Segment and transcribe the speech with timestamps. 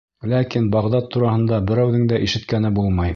[0.29, 3.09] Ләкин Бағдад тураһында берәүҙең дә ишеткәне булмай.